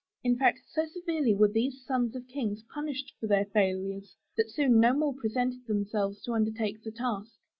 In 0.23 0.35
fact, 0.35 0.61
so 0.67 0.87
severely 0.87 1.35
were 1.35 1.47
these 1.49 1.85
sons 1.85 2.15
of 2.15 2.27
Kings 2.27 2.63
punished 2.73 3.13
for 3.19 3.27
their 3.27 3.45
failures, 3.45 4.17
that 4.35 4.49
soon 4.49 4.79
no 4.79 4.95
more 4.97 5.13
pre 5.13 5.29
sented 5.29 5.67
themselves 5.67 6.23
to 6.23 6.33
undertake 6.33 6.81
the 6.81 6.89
task. 6.89 7.33